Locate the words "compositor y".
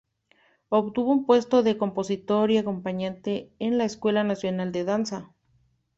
1.77-2.57